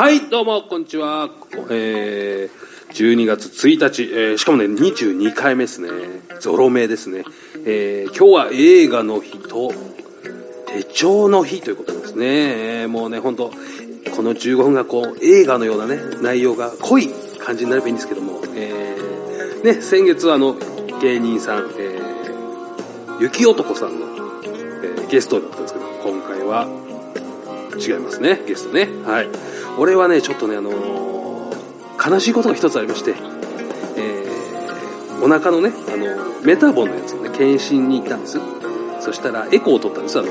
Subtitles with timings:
[0.00, 1.28] はい、どうも、こんにちは。
[1.68, 5.90] えー、12月1日、えーしかもね、22回目ですね。
[6.40, 7.22] ゾロ目ですね。
[7.66, 9.70] えー、今日は映画の日と、
[10.68, 12.26] 手帳の日ということですね。
[12.26, 13.50] えーもうね、本当
[14.16, 20.56] この15分がこう、映画のようなね、内容が濃い感じになればいいんですけども、えー、ね、先月はあの、
[21.02, 26.66] 芸人さん、えー、雪男さんの、えーゲストだったんですけど、今回は、
[27.80, 28.88] 違いますね、ゲストね。
[29.06, 29.28] はい。
[29.78, 31.30] 俺はね、ちょっとね、あのー
[32.02, 33.14] 悲しいことが一つありまして、
[33.96, 38.38] えー、お腹のね、あのメタボのやつをね、検診に行ったんです。
[39.00, 40.18] そしたら、エコーを取ったんです。
[40.18, 40.28] あの、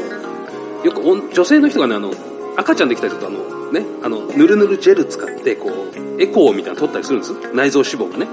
[0.84, 2.12] よく女性の人がね、あの、
[2.58, 7.34] 赤ちゃんできたりすると、あの、ね、あの、ぬるぬるジェル使って、こう、エコーみたいなの取ったりするんです。
[7.54, 8.28] 内臓脂肪がね。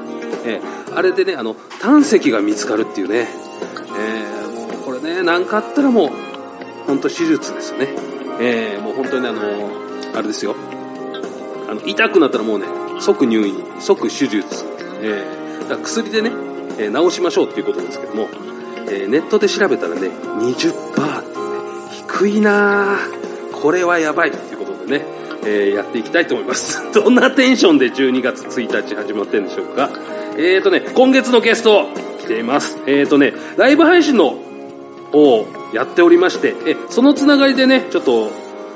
[0.47, 3.29] えーあれでね、あの、胆石が見つかるっていうね、
[3.99, 6.11] えーもうこれね、なんかあったらもう、
[6.87, 7.89] 本当手術ですよね。
[8.41, 9.41] えーもう本当にあの、
[10.15, 10.55] あれですよ。
[11.69, 12.67] あの、痛くなったらもうね、
[13.01, 14.65] 即入院、即手術。
[15.03, 16.31] えーだから薬でね、
[16.79, 18.29] えー治しましょうっていうことですけども、
[18.89, 25.05] えーネットで調べたらね、20%ってね、低いなぁこれはやばいっていうことでね、
[25.45, 26.83] えーやっていきたいと思います。
[26.93, 29.91] どんなテンションで12月1日始まってんでしょうか。
[30.39, 31.89] えーとね、今月のゲスト
[32.21, 32.79] 来ています。
[32.87, 34.37] えーとね、ライブ配信の
[35.13, 38.31] をやっておりまして、えそのつながりでね、ちょっと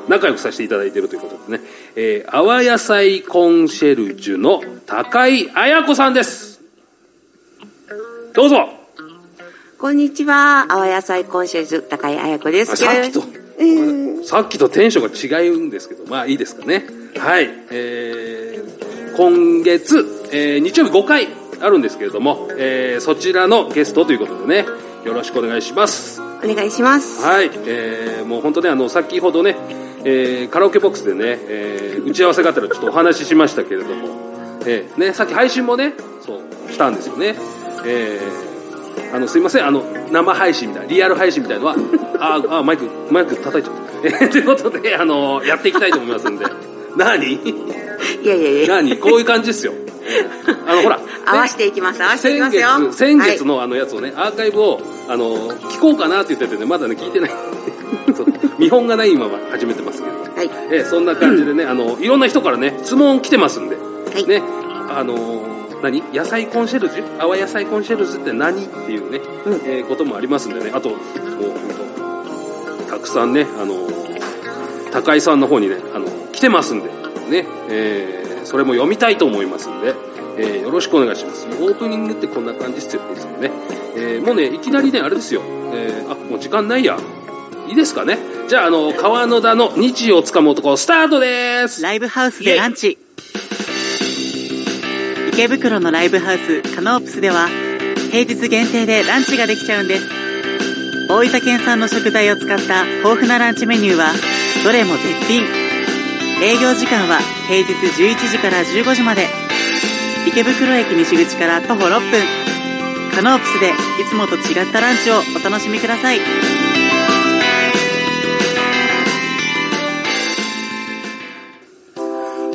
[0.08, 1.64] 仲良くさせていただいているということでね、
[1.96, 6.60] えー、淡野菜コンシェルジュの高井彩子さんです。
[8.34, 8.68] どうぞ
[9.78, 10.66] こんにちは。
[10.68, 12.72] 青野菜コンシェルジュ、高井彩子です。
[12.72, 13.22] あさっきと、
[13.58, 16.84] うんさっきとテンションが違うんですけど、まあいいですかね。
[17.16, 17.48] はい。
[17.70, 21.28] えー、今月、えー日曜日5回
[21.60, 24.66] あるんですけれども、えーそちらのゲストということでね、
[25.04, 26.19] よろしくお願いします。
[26.42, 27.22] お願いします。
[27.24, 29.56] はい、えー、もう本当ね、あの、先ほどね、
[30.04, 34.08] えー、カラオケボックスでね、えー、打ち合わせがあったらちょっとお話ししましたけれども、
[34.66, 37.36] えー、ね、さっき配信もね、そう、したんですよね。
[37.84, 41.76] えー、あの、すいません、あの、生配信みたいな、リアル配信みたいなのは、
[42.18, 43.80] あーあー、マイク、マイク叩いちゃった。
[44.02, 46.46] えー、ということで、あの、やっていきたいと思いますんで。
[46.96, 47.34] 何？
[47.34, 47.40] い
[48.24, 48.68] やいやいや。
[48.76, 48.96] 何？
[48.96, 49.72] こういう感じですよ。
[50.66, 50.98] あの、ほら。
[51.26, 52.02] 合わせていきます。
[52.02, 52.90] 合わせていき先ますよ。
[52.90, 53.44] 月、先月はい。
[53.46, 57.30] のあのやつをね、アーカイブを、あの、聞こうかなって言っててね、まだね、聞いてない。
[58.58, 60.14] 見本がない今は始めてますけど。
[60.36, 60.50] はい。
[60.70, 64.24] えーそんな感じでね、あの、いろんな人からね、質問来てますんで、はい。
[64.26, 64.42] ね、
[64.88, 65.50] あのー
[65.82, 66.02] 何？
[66.12, 67.04] 野菜コンシェルジュ？
[67.18, 68.64] 泡野菜コンシェルジュって何？
[68.64, 69.54] っていうね、うん。
[69.64, 73.90] えーこともありますんでね、あと、もう本当たくさんね、あのー
[74.92, 76.88] 高井さんの方にね、あの来てますんで、
[77.30, 79.94] ね、えーそれも読みたいと思いますんで、
[80.40, 81.46] えーよろしくお願いします。
[81.46, 83.50] オープニングってこんな感じですよですよね。
[83.96, 85.42] えーもうね、いきなりね、あれですよ。
[85.74, 86.96] えーあ、もう時間ないや。
[87.68, 88.18] いいですかね
[88.48, 92.98] じゃあ、あの、川野田の日時をつかむ男、スタートですライブハウスでランチ
[95.32, 97.46] 池袋のライブハウスカノープスでは
[98.10, 100.04] 平日限定でランチができちゃうんです
[101.08, 104.10] 大分県産の食材を使った豊富なランチメニューは
[104.64, 105.44] どれも絶品
[106.42, 109.28] 営業時間は平日11時から15時まで
[110.30, 112.24] 池袋駅西口から徒歩6分
[113.12, 113.72] カノープスでい
[114.08, 116.20] つもと違ったランチをお楽しみください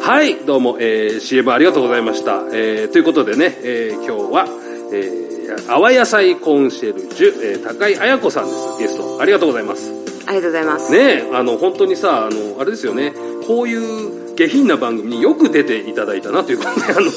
[0.02, 2.44] はい、どうも、えー CM ありがとうございました。
[2.54, 4.46] えーということでね、えー今日は、
[4.94, 8.80] えー、淡野菜コンシェルジュ、えー高井彩子さんです。
[8.80, 9.20] ゲスト。
[9.20, 9.92] ありがとうございます。
[10.28, 10.92] ありがとうございます。
[10.92, 13.14] ねえ、あの、本当にさ、あの、あれですよね、
[13.48, 17.12] こういう下品な番組によく出ていただいたなということで、あの、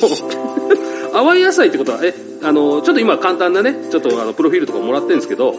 [1.13, 5.55] 淡い野菜ってことは、え、あの、ちょっと今簡単なね、ちょっとあの、プロフィールとかもらってるんですけど、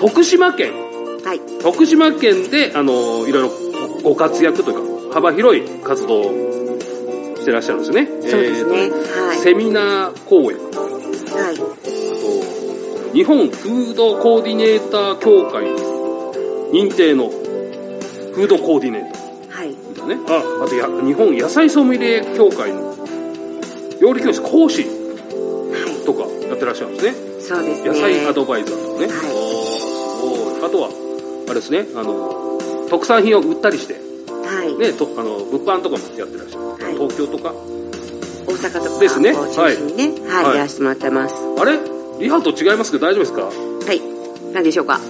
[0.00, 0.72] 徳島県、
[1.24, 1.40] はい。
[1.62, 3.50] 徳島県で、あの、いろいろ
[4.02, 6.24] ご活躍というか、幅広い活動を
[7.36, 8.06] してらっしゃるんですよね。
[8.22, 8.84] そうですね。
[8.84, 9.38] えーはい。
[9.38, 11.54] セミナー講演、はい。
[11.54, 11.76] あと、
[13.12, 15.64] 日本フードコーディネーター協会
[16.72, 19.09] 認定のフードコーディネー。
[20.14, 22.94] ね、ああとや日本野菜ソムリエ協会の
[24.00, 27.12] 料理教室講師はとかやってらっしゃるんですね。
[27.12, 27.42] い。
[27.42, 27.88] そうですね。
[27.88, 29.12] 野菜アドバイザーとかね、は
[30.62, 30.66] い。
[30.66, 30.88] あとは
[31.46, 31.86] あれですね。
[31.94, 32.58] あの
[32.88, 34.74] 特産品を売ったりして、はい。
[34.78, 36.94] ね、とあの物販とかもやってらっしゃる、はい。
[36.94, 37.54] 東京とか。
[38.46, 39.32] 大阪とかですね。
[39.32, 40.56] を中心にね、はい、はい。
[40.56, 41.34] やらせてもらってます。
[41.58, 41.78] あれ？
[42.18, 43.42] リハと違いますけど大丈夫ですか？
[43.44, 43.52] は
[43.94, 44.09] い。
[44.52, 45.00] 何でしょうか？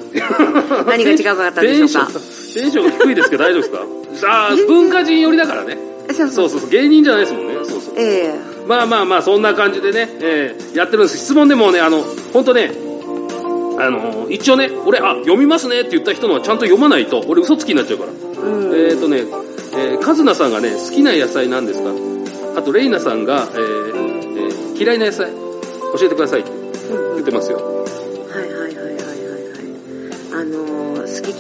[0.87, 2.13] 何が違うかったんでしょうか？
[2.55, 4.31] テンション低いですけど大丈夫ですか？
[4.33, 5.79] ああ文化人寄りだからね。
[6.13, 6.49] そうそう。
[6.49, 7.55] そう芸人じゃないですもんね。
[7.65, 8.35] そうそうえ
[8.67, 11.19] まあまあまあ、そんな感じでね、えーやってるんです。
[11.19, 12.03] 質問でもね、あの、
[12.33, 12.71] 本当ね、
[13.79, 18.13] あの、一応ね、俺、あ、読みますねって言った人のはちゃんと読まないと、俺嘘つきになっちゃうから。
[18.77, 21.91] えっ、とね、えーカズナさんがね、好きな野菜なんですか？
[22.59, 25.31] あと、レイナさんが、えーえー嫌いな野菜、
[25.99, 26.51] 教えてくださいって
[27.15, 27.80] 言ってますよ。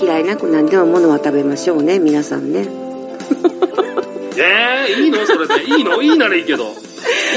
[0.00, 2.66] 嫌いなく何でもものは食べましょうね、皆さんね。
[4.36, 5.26] えー、いいの？
[5.26, 5.64] それで。
[5.64, 6.00] いいの？
[6.02, 6.72] いいならいいけど。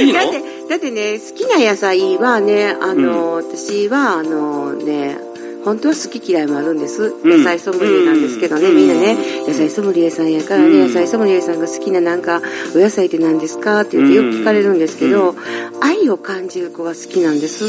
[0.01, 0.19] いいの？
[0.19, 5.17] だって、だってね、好きな野菜はね、あのー私は、あのーね、
[5.65, 7.13] 本当は好き嫌いもあるんです。
[7.23, 7.37] うん。
[7.39, 8.75] 野菜ソムリエなんですけどね、うん。
[8.75, 9.17] みんなね、
[9.47, 10.87] 野菜ソムリエさんやからね、うん。
[10.87, 12.41] 野菜ソムリエさんが好きななんか、
[12.75, 15.35] お野菜って何ですかって言ってよく聞かれるんですけど、
[15.81, 17.65] 愛を感じる子が好きなんです。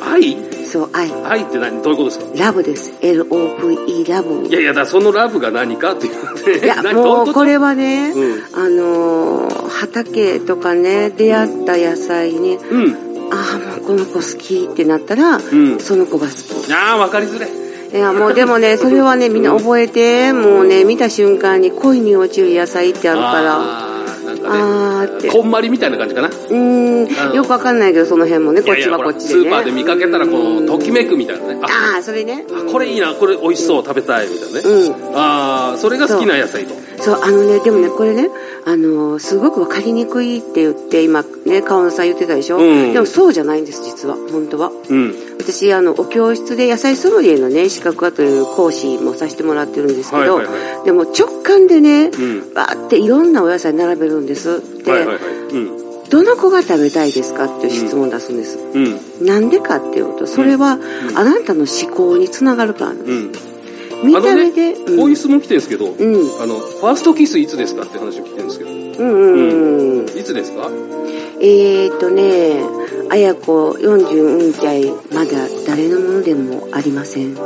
[0.00, 0.36] 愛？
[0.68, 1.10] そう、愛。
[1.24, 1.82] 愛って何？
[1.82, 2.26] どういうことですか？
[2.44, 2.92] ラブです。
[3.00, 4.46] L-O-V-E ラブ。
[4.48, 6.10] いやいや、だそのラブが何かってい
[6.60, 6.64] う。
[6.64, 13.30] いや、もうこれはね、うんあのー畑とかね、出会った野菜に、うん。
[13.30, 16.72] ああ、もうこの子好きってなったら、んその子が好き。
[16.72, 17.46] ああ、わかりづれ。
[17.46, 24.48] いや、もうでもね、 それはね、みんな覚えて、もうね、見た瞬間に恋に落ちる野菜ってあるから、あーなんかね。
[24.48, 25.28] あーって。
[25.28, 26.27] こんまりみたいな感じかな。
[26.50, 29.42] うん、よくわかんないけど、その辺もね、こっちはこっちでね。
[29.42, 31.60] スーパーで見かけたら、この、ときめくみたいなね。
[31.62, 32.44] あ、ああ、それね。
[32.50, 34.64] あこれいいな、これ美味しそう、食べたい、みたいなね。
[34.64, 35.16] うん。
[35.16, 36.74] ああ、それが好きな野菜と。
[37.02, 38.30] そう、あのね、でもね、これね、
[38.64, 44.70] あのーすごくわかりにくいって言って、今、ね、川野さん言ってたでしょ、うんでもそうじゃないんです、実は、本当は。
[44.90, 45.14] うん。
[45.38, 54.62] 私、あの、お教室で野菜ソムリエのね、資格化という講師もさせてもらってるんですけど、はいはいはでも直感でね、うんバーっていろんなお野菜並べるんです。
[54.84, 55.24] で、はいはいはい。
[55.52, 55.87] うん。
[56.10, 58.58] どの子が食べたいですかっていう質問を出すんです。
[58.58, 59.26] うん。
[59.26, 60.78] なんでかっていうと、それは、
[61.14, 63.48] あなたの思考につながるからなんです。
[64.00, 64.06] うん。
[64.06, 70.06] 見た目で、こういう質問来てるんですけど、うん、あの、ファーストキスいつですかって話を聞いてるんですけど、うんうんうんうん。
[70.06, 70.70] いつですか？
[71.40, 72.64] えーとね、
[73.10, 77.36] あやこ40運体、まだ誰のものでもありません。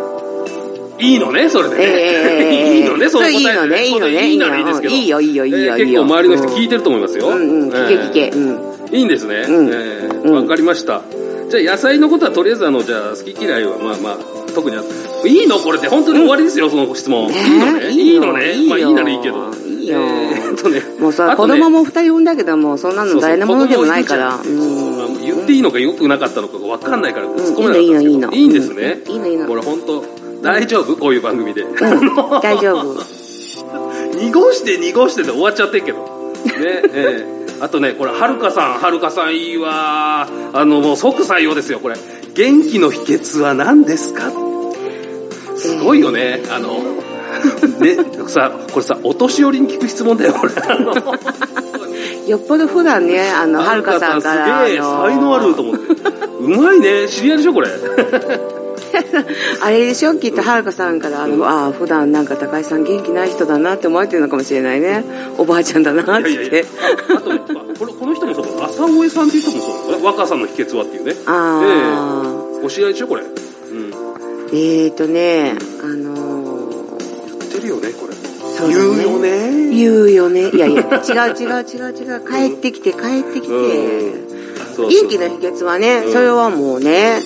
[1.03, 1.85] いいのね、それでね。
[1.85, 4.31] ええ いいのね、その答えいいのね、いいのね。
[4.31, 4.95] いいならいいですけど。
[4.95, 5.75] いいよ、いいよ、いいよ、いいよ。
[5.75, 7.27] えー結構周りの人聞いてると思いますよ。
[7.29, 8.31] うんうん、聞け聞け。
[8.35, 8.59] うん。
[8.93, 9.45] いいんですね。
[9.49, 11.03] うんえーかりました。
[11.51, 14.17] じゃあ野菜のことはとりあえずあの、じゃあ好き嫌いはまあまあ、
[14.55, 14.83] 特にあ
[15.27, 17.29] いいのこれって本当に終わりですよ、その質問。
[17.29, 17.35] ね
[17.91, 19.37] いいのねいいよいいのねいいよまあいいならいいけど。
[19.69, 19.99] いいよ。
[21.01, 24.39] もうさ、子供も二人産んだけども、そんなの誰のものでもないから。
[25.23, 27.75] 言っていいのか良くなかったのかわかんないから突っ込めなかったんですけど。
[27.75, 29.01] いいのいいのいいのいいんですね。
[29.07, 30.97] うんいいのいいのこれ本当大丈夫？
[30.97, 31.63] こういう番組で。
[31.63, 31.77] うん、
[32.41, 33.03] 大丈夫。
[34.19, 35.99] 濁して濁してで終わっちゃってんけど。
[35.99, 36.05] ね、
[36.93, 41.95] ええあとね、これ、はるかさん、はるかさんいいわあの、もう即採用ですよ、これ。
[42.35, 44.33] 元気の秘訣は何ですか？
[45.57, 46.79] すごいよね、あの、
[47.79, 47.97] ね、
[48.27, 50.53] さ、これさ、お年寄りに聞く質問だよ、これ。
[50.57, 50.93] あ の
[52.27, 54.65] よっぽど普段ね、あの、はるかさんから。
[54.67, 55.83] すげえ、あの才能あると思って。
[56.41, 57.69] うまいね、知り合いでしょ、これ。
[59.63, 60.15] あれでしょ？
[60.17, 65.05] きっとはるかさんから、あの、ああ、普段なんか高井さん元気ない人だなって思われてるのかもしれないね。
[65.39, 66.65] おばあちゃんだなっていやいやいや。
[67.11, 67.41] ああとね、
[67.79, 71.15] これこの人もそう、浅尾さんっていう人もそう、若さの秘訣はっていうね。
[71.27, 73.23] あええお知り合いでしょ、これ。
[73.23, 73.29] うん。
[73.29, 73.37] あ、
[74.53, 76.99] えーとね、あのー
[77.41, 78.15] 言ってるよね、これ。
[78.15, 79.71] そうだね言うよね。
[79.75, 80.51] 言うよね。
[80.51, 80.87] いやいや、違
[81.31, 82.21] う違う違う違う。
[82.29, 83.55] 帰ってきて、帰ってきて。
[83.55, 84.23] うん
[84.75, 87.21] そうそう元気の秘訣はね、うんそれはもうね、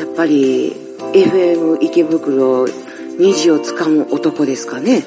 [0.00, 0.72] やっぱり、
[1.12, 2.66] FM 池袋、
[3.18, 5.04] 虹をつかむ男ですかね。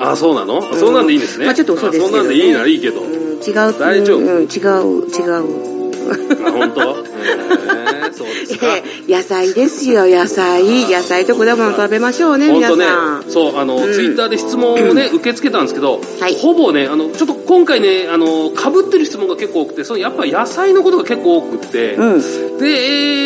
[0.00, 1.46] あ、そうなの、そんなんでいいんですね。
[1.46, 2.18] まあちょっと嘘ですけど、ね。
[2.18, 3.00] あそんなんでいいならいいけど。
[3.00, 3.78] うん、違う。
[3.78, 4.20] 大丈夫？
[4.20, 5.32] うん、違う、違う。
[6.46, 7.07] あ、本当？
[8.48, 8.66] ですか。
[8.76, 10.64] え野菜ですよ、野菜。
[10.90, 13.92] 野菜と果物食べましょうね、皆本当ねそう、あの、うん。
[13.92, 16.34] ツイッターで質問をね、 受け付けたんですけど、はい。
[16.36, 22.58] ほぼね、あの、ちょっと今回ね、あの、被ってる質問が結構多くて、そのやっぱり野菜のことが結構多くって、うん。
[22.58, 22.66] で、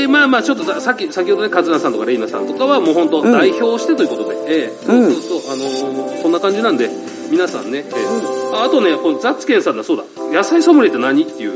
[0.03, 3.33] えーまあまあ、ちょっとささっき、先ほどね、カズナさんとかレイナさんとかはもう本当うん。
[3.33, 5.13] 代表してということで、えーうん。
[5.13, 6.91] そうそうそう、あのーそんな感じなんで、
[7.31, 11.53] 皆さんね、えーああとね、このザッツケンさんだ、そうだ、野菜ソムリエって何っていう、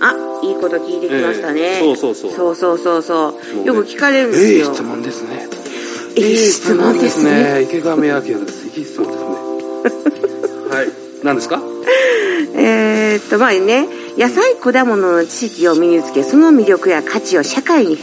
[0.00, 1.60] あ、いいこと聞いてきましたね。
[1.60, 4.66] ええそうそうそうそうそうそうよく聞かれるんですよ。
[4.66, 5.48] ええ質問ですね。
[6.16, 7.62] いい質問ですね。
[7.62, 8.66] 池上彰です。
[8.78, 9.06] いい質問
[9.82, 10.16] ですね。
[10.70, 10.88] はい。
[11.22, 11.60] 何ですか？
[12.54, 17.96] えーっと、まあね、野菜、果物の知識を身につけ、その魅力や価値を社会に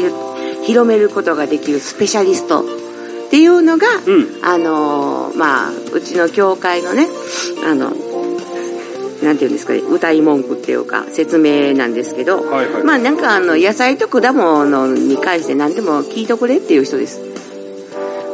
[0.63, 4.27] 広めることができるスペシャリストっていうのが、うん。
[4.41, 7.07] あのーまあ、うちの教会のね、
[7.65, 7.91] あの、
[9.25, 12.83] なんていうんですかね、歌い文句っていうか、説明なんですけど、はいはい。
[12.83, 17.19] まあなんかあの、野菜と果物に関して何でも聞いとくれっていう人です。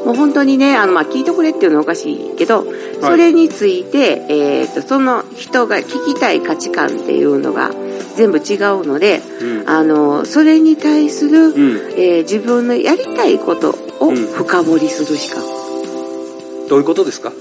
[0.05, 2.65] もう本当にね、あの、まあ聞いとくれっていうのはおかしいけど、
[3.01, 7.71] それについて、えっ、と、その人が聞きたい価値観っていうのが
[8.15, 9.69] 全部違うので、うん。
[9.69, 11.77] あの、それに対する、うん。
[11.95, 13.69] えー自分のやりたいこと
[14.00, 15.38] を深掘りするしか。
[16.69, 17.31] どういうことですか？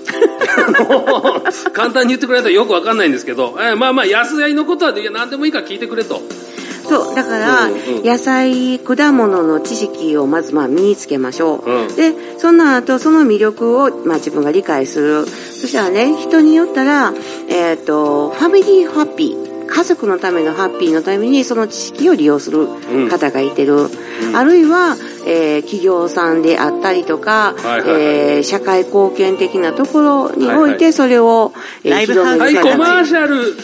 [1.72, 6.20] 簡単に言ってくれたらよくわかんないんですけど、えーまあまあ安屋のことはいや何でもいいから聞いてくれと。
[6.82, 8.04] そうだから、うんうん。
[8.04, 11.96] 野菜果物の知識をまずまあ身につけましょう、うん。
[11.96, 15.26] でその後その魅力をまあ自分が理解する。
[15.26, 17.12] そしたらね人によったら
[17.48, 22.66] えっ、とファミリーハッピー家族のためのハッピーのためにその知識を利用する
[23.08, 23.88] 方がいてる、
[24.34, 24.96] あるいは、
[25.26, 28.02] えー企業さんであったりとか、はいはいはい。
[28.02, 31.52] えー社会貢献的なところにおいはいはてそれを、
[31.84, 33.56] えーライブハウスはいコマ広める方がいるーシャル。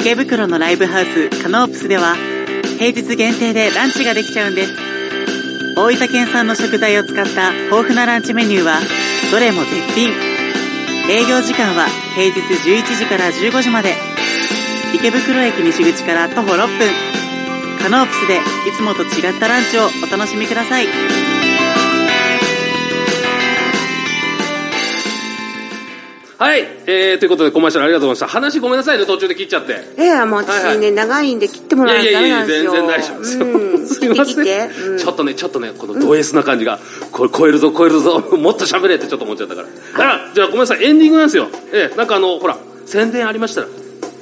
[0.00, 2.16] 池袋のライブハウスカノープスでは
[2.78, 4.72] 平日限定でランチができちゃうんです。
[5.76, 8.78] 大分県産の食材を使った豊富なランチメニューは
[9.30, 10.10] どれも絶品。
[11.10, 13.94] 営業時間は平日11時から15時まで。
[14.92, 17.09] 池袋駅西口から徒歩6分
[17.82, 18.36] カノープスで
[18.68, 20.86] いつもと違ったランチをお楽しみください。
[26.36, 28.38] はい、えー、ということでコマーシャルありがとうございました。
[28.38, 29.76] 話ごめんなさいね途中で切っちゃって。
[29.96, 30.92] ええもう私ね、はいはい。
[30.92, 34.24] 長いんで切ってもらわないやいやいや全然大丈夫ですよ、うん、 すいません。
[34.26, 34.98] 切って切って、うん。
[34.98, 36.78] ちょっとねちょっとねこのド S な感じが、
[37.12, 39.68] これ超えるぞ超えるぞもっと喋れってちょっと思っちゃったから。
[39.68, 41.48] だからじゃあごめんなさいエンディングなんですよ。
[41.72, 43.66] ええなんかあのほら宣伝ありましたら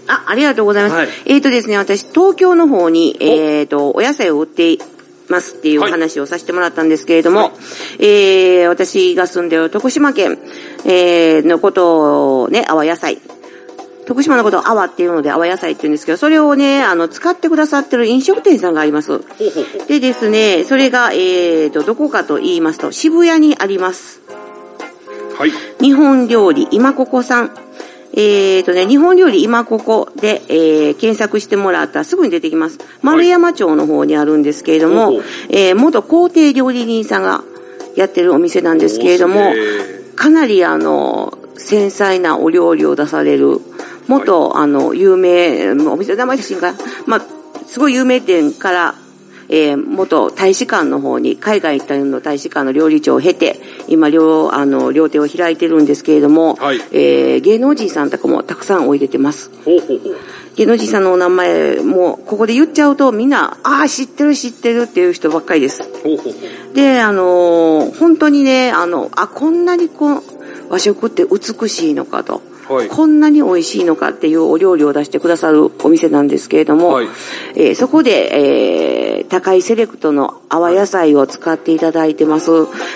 [0.08, 0.94] あ、ありがとうございます。
[0.94, 4.78] はいえっ、とですね、私、東京の方に、えっ、と、お野菜を売ってい
[5.28, 7.52] ますっていうお話をさせてもらったんですけれども、はい
[7.98, 10.38] えー、私が住んでいる徳島県、
[10.84, 13.18] えー、のことをね、阿波野菜。
[14.06, 19.20] 徳島のことを阿波っていうので阿波野菜って言うんですけど、それをね、あの、使ってくださってる飲食店さんがあります。
[19.86, 24.22] でですね、それが、えーと、どこかと言いますと、渋谷にあります。
[25.38, 27.67] はい日本料理今ここさん。
[28.20, 32.78] えーとね、日本料理今ここで、えー検索してもらったらすぐに出てきます。
[33.00, 37.44] 丸山町の方にあるんですけれども、ほうほうえー元皇帝料理人さんが
[37.94, 39.52] やってるお店なんですけれども
[40.16, 43.60] かなりあの、繊細なお料理を出される、
[44.08, 46.74] 元、あの、有名、お店の名前ですが、
[47.06, 47.22] まあ、
[47.66, 48.94] すごい有名店から、
[49.48, 59.50] えー元大使館の方に、海外の大使館の料理長を経て、今、両、あの、料亭を開いてるんですけれども、はいえー芸能人さんとかもたくさんおいでてます。
[59.64, 60.16] ほうほうほう
[60.56, 65.82] 芸能人さんのお名前も、ここで言っちゃうと、みんな、ああ、知ってる知ってるっていう人ばっかりです。
[65.82, 66.38] ほうほうほ
[66.72, 70.22] うで、あのー本当にね、あの、あ、こんなにこう、
[70.68, 72.42] 和食って美しいのかと。
[72.68, 77.06] はいこんなに美味しいのかっていうお料理を出してくださるお店なんですけれども、はい
[77.54, 82.50] えーそこで、えー高いセレクトの泡野菜を使っていただいてます。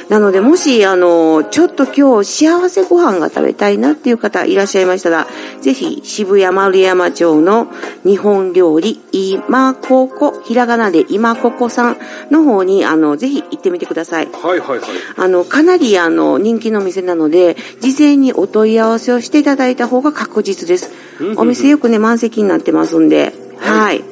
[0.09, 5.27] なので、もし、あの、ちょっと今日幸せご飯が食べたいなっていう方いらっしゃいましたら、
[5.61, 7.69] ぜひ渋谷丸山町の
[8.05, 11.99] 日本料理今ここ、ひらがなで今ここさん
[12.31, 14.29] の方に、あの、ぜひ行ってみてください。
[14.33, 20.91] はいはいはいあの、かなりあの、人気の店なので、事前にお問い合わせをしていただいた方が確実です。
[21.37, 24.03] お店よくね、満席になってますんで、はい。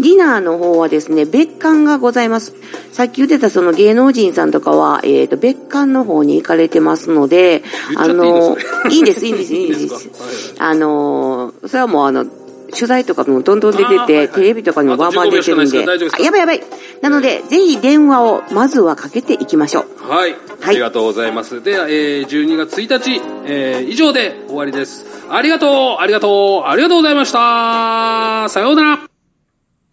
[0.00, 2.54] ディナーの方はですね、別館がございます。
[2.90, 9.28] さっき言ってたその芸能人さんとかは、えっ、と、別館の方に行かれてますので、言っちゃっていいんですね。
[9.28, 12.26] いいんです、いいんです、あの、それはもうあの、
[12.72, 16.18] 取材とかもどんどん出てて、はいはいテレビとかにもバンバン出てるんあと15秒しかで。
[16.18, 16.62] でやばいやばい。
[17.00, 20.10] なので、ぜひ電話をまずはかけていきましょう。
[20.10, 21.62] はい、あはいりがとうございます。
[21.62, 25.04] では、えー、12月1日、えー、以上で終わりです。
[25.28, 28.48] ありがとう、ありがとう、ありがとうございました。
[28.48, 29.11] さようなら。